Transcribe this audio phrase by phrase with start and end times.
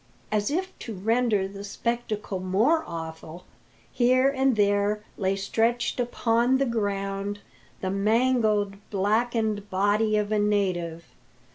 [0.31, 3.45] As if to render the spectacle more awful,
[3.93, 7.37] here and there lay stretched upon the ground
[7.81, 11.05] the mangled, blackened body of a native.